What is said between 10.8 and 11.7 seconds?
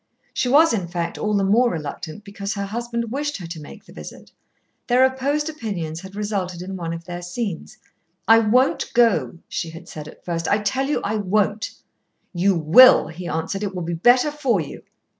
you I won't."